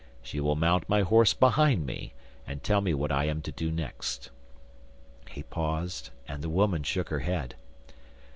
She 0.23 0.39
will 0.39 0.55
mount 0.55 0.89
my 0.89 1.01
horse 1.03 1.35
behind 1.35 1.85
me, 1.85 2.13
and 2.47 2.63
tell 2.63 2.81
me 2.81 2.91
what 2.95 3.11
I 3.11 3.25
am 3.25 3.39
to 3.43 3.51
do 3.51 3.69
next.' 3.71 4.31
He 5.29 5.43
paused, 5.43 6.09
and 6.27 6.41
the 6.41 6.49
woman 6.49 6.81
shook 6.81 7.09
her 7.09 7.19
head. 7.19 7.53